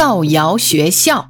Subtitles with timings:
[0.00, 1.28] 造谣学校。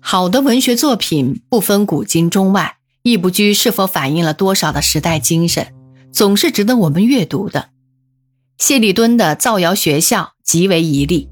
[0.00, 5.72] 好的文学作品不分古今中外，亦不拘是否反映了多少的时代精神，
[6.10, 7.68] 总是值得我们阅读的。
[8.58, 11.28] 谢里敦的《造谣学校》极为一例。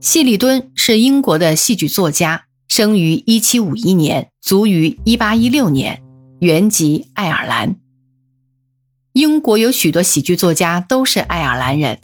[0.00, 6.02] 谢里敦是英国的戏剧作家，生于1751年，卒于1816年，
[6.40, 7.76] 原籍爱尔兰。
[9.12, 11.98] 英国有许多喜剧作家都是爱尔兰人。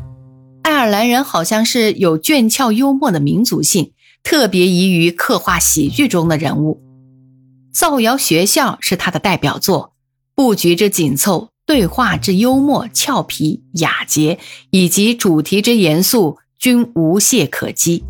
[0.63, 6.83] 爱尔兰人好像是有俊俏幽默的民族性，特别宜于刻画喜剧中的人物。
[7.79, 9.95] 《造谣学校》是他的代表作，
[10.35, 14.39] 布局之紧凑，对话之幽默俏皮雅洁，
[14.71, 18.05] 以及主题之严肃，均无懈可击。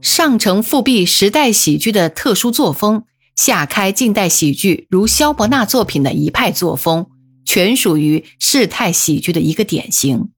[0.00, 7.06] 上承复辟时代喜剧的特殊作风，下开近代喜剧如萧伯纳作品的一派作风。
[7.44, 10.30] 全属于世态喜剧的一个典型。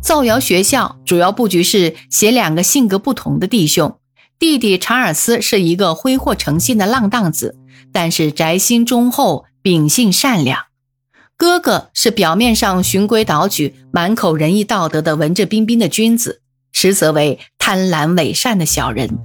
[0.00, 3.98] 造谣学校主要布局是写两个性格不同的弟兄，
[4.38, 7.56] 弟弟查尔斯是一个挥霍成性的浪荡子，
[7.92, 10.58] 但是宅心忠厚，秉性善良；
[11.36, 19.18] 哥哥是表面上循规蹈矩，满口仁义道德的文质彬彬的君子，实则为贪婪伪善的小人。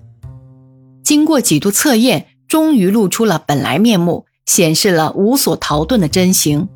[1.04, 4.26] 经过几度测验，终于露出了本来面目。
[4.48, 6.68] 显示了无所逃遁的真形，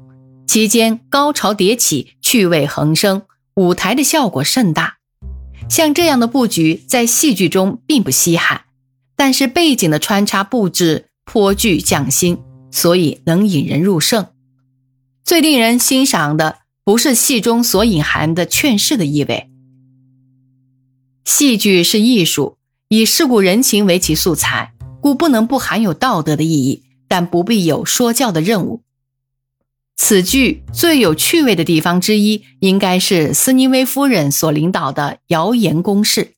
[0.48, 3.24] 其间高潮迭起，趣味横生，
[3.56, 4.98] 舞台的效果甚大。
[5.70, 8.66] 像这样的布局在戏剧中并不稀罕，
[9.16, 12.38] 但是背景的穿插布置颇具匠心，
[12.72, 14.28] 所以能引人入胜。
[15.24, 19.50] 最令人欣赏的不是戏中所隐含的劝世的意味。
[21.24, 22.58] 戏剧是艺术，
[22.90, 26.84] 以世故人情为其素材，故不能不含有道德的意义。
[27.08, 28.82] 但不必有说教的任务。
[29.98, 36.34] 此剧最有趣味的地方之一，应该是斯尼威夫人所领导的谣言攻势。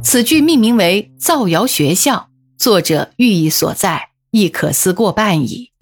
[0.00, 2.28] 此剧命名为《造谣学校》，
[2.62, 5.72] 作者寓意所在，亦可思过半矣。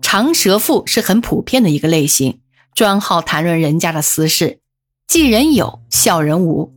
[0.00, 2.40] 长舌妇是很普遍的一个类型，
[2.74, 4.58] 专好谈论人家的私事，
[5.06, 6.72] 记人有，笑人无。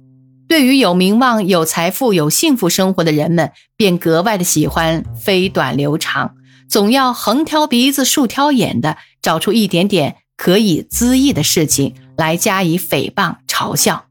[0.48, 6.36] 对于有名望、有财富、有幸福生活的人们，便格外的喜欢飞短流长，
[6.68, 14.08] 总要横挑鼻子竖挑眼的找出一点点可以恣意的事情来加以诽谤嘲笑，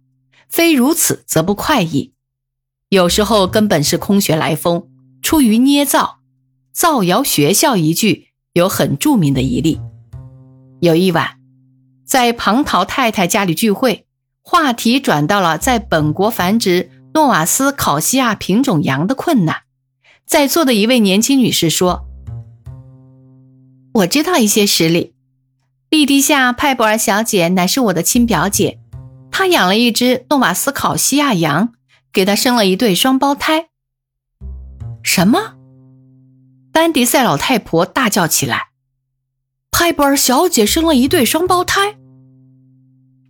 [0.49, 2.13] 非如此则不快意。
[2.89, 4.89] 有时候根本是空穴来风，
[5.21, 6.21] 出于捏造。
[6.73, 9.81] 造谣学校一句有很著名的一例。
[10.81, 11.39] 有一晚，
[12.05, 14.07] 在庞桃太太家里聚会。
[14.43, 19.63] 话题转到了在本国繁殖诺瓦斯考西亚品种羊的困难，
[20.27, 22.07] 在座的一位年轻女士说
[23.95, 25.15] ：“我知道一些实例。
[25.89, 28.81] 莉迪夏·派博尔小姐乃是我的亲表姐，
[29.31, 31.73] 她养了一只诺瓦斯考西亚羊，
[32.13, 33.69] 给她生了一对双胞胎。”
[35.05, 35.55] 什么？
[36.73, 38.71] 丹迪塞老太婆大叫起来
[39.71, 41.97] ：“派博尔小姐生了一对双胞胎！”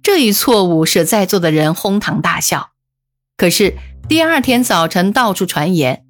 [0.02, 2.70] 这一错误使在座的人哄堂大笑。
[3.36, 3.76] 可是
[4.08, 6.06] 第二天早晨，到处传言，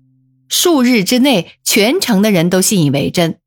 [0.49, 3.41] 数日之内，全城的人都信以为真。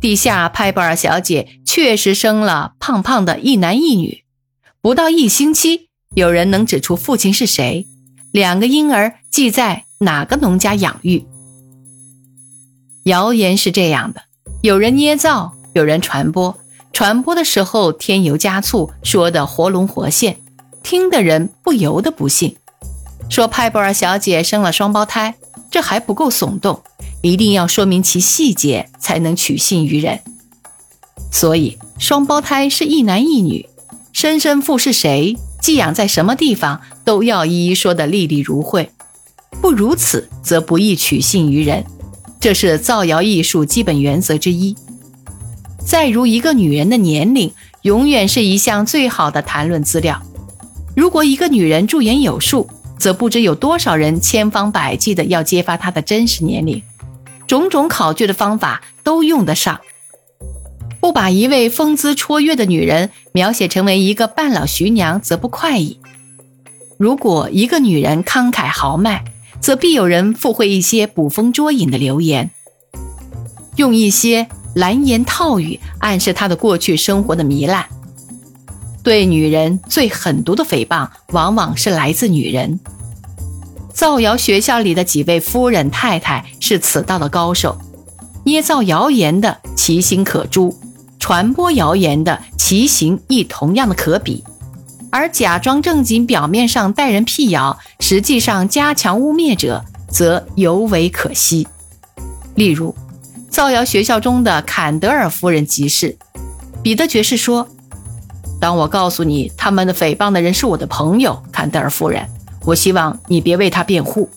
[0.00, 4.24] 地下派布尔小姐确实生了胖胖的一男一女。
[4.80, 7.86] 不到一星期，有人能指出父亲是谁，
[8.30, 11.26] 两个婴儿寄在哪个农家养育。
[13.04, 14.22] 谣言是这样的：
[14.62, 16.56] 有人捏造，有人传播。
[16.92, 20.40] 传播的时候添油加醋，说的活龙活现，
[20.82, 22.56] 听的人不由得不信。
[23.28, 25.34] 说派布尔小姐生了双胞胎，
[25.70, 26.82] 这还不够耸动，
[27.22, 30.20] 一定要说明其细节，才能取信于人。
[31.30, 33.68] 所以双胞胎是一男一女，
[34.12, 38.90] 生身父是谁，寄养在什么地方，都要一一说得历历如绘。
[39.60, 41.84] 不如此，则不易取信于人。
[42.40, 44.76] 这是造谣艺术基本原则之一。
[45.84, 47.52] 再如，一个女人的年龄
[47.82, 50.22] 永远是一项最好的谈论资料。
[50.94, 56.82] 如果一个女人驻颜有术，则不知有多少人千方百计的要揭发她的真实年龄，
[57.48, 59.80] 种种考据的方法都用得上。
[61.00, 65.98] 不把一位风姿绰约的女人描写成为一个半老徐娘，则不快意。
[66.96, 69.24] 如果一个女人慷慨豪迈，
[69.60, 72.52] 则必有人附会一些捕风捉影的流言，
[73.74, 74.46] 用一些。
[74.74, 77.84] 蓝言套语暗示她的过去生活的糜烂。
[79.02, 82.78] 对女人最狠毒的诽谤，往往是来自女人。
[83.98, 87.76] 造谣学校里的几位夫人太太是此道的高手，
[88.44, 90.72] 捏造谣言的其心可诛，
[91.18, 94.44] 传播谣言的其行亦同样的可比。
[95.10, 101.66] 而假装正经，表面上待人辟谣，实际上加强污蔑者，则尤为可惜。
[102.54, 102.94] 例如，
[103.50, 106.16] 造谣学校中的坎德尔夫人即是。
[106.84, 107.66] 彼得爵士说
[108.60, 112.24] ：“当我告诉你他们的诽谤的人是我的朋友坎德尔夫人，
[112.68, 114.28] 我希望你别为他辩护，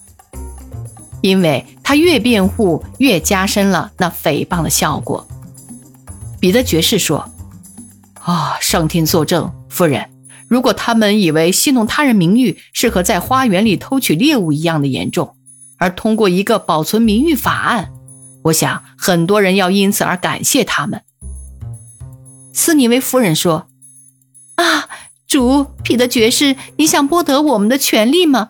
[1.19, 5.27] 因为他越辩护越加深了那诽谤的效果。”
[6.39, 7.29] 彼得爵士说
[8.23, 10.07] ：“啊，上天作证，夫人。”
[10.47, 15.35] 如果他们以为戏弄他人名誉是和在花园里偷取猎物一样的严重，
[15.77, 17.91] 而通过一个保存名誉法案，
[18.43, 21.01] 我想很多人要因此而感谢他们。
[22.53, 23.67] 斯尼威夫人说：“，
[25.31, 28.49] 主，彼得爵士，你想剥夺我们的权利吗？”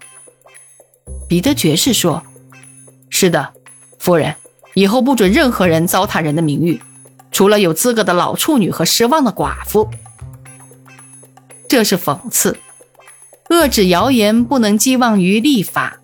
[1.30, 2.24] 彼得爵士说
[3.08, 3.54] ：“是的，
[4.00, 4.36] 夫人，
[4.74, 6.82] 以后不准任何人糟蹋人的名誉，
[7.32, 9.92] 除了有资格的老处女和失望的寡妇。”
[11.70, 12.58] 这是讽刺，
[13.50, 16.00] 遏制谣言不能寄望于立法。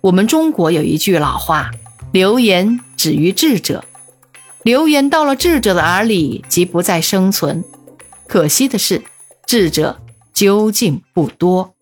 [0.00, 1.70] 我们中国有一句老话
[2.10, 3.84] ：“流言止于智者。”
[4.64, 7.62] 流言到了智者的耳里，即不再生存。
[8.26, 9.04] 可惜的是，
[9.46, 10.00] 智者
[10.36, 11.75] 究竟不多。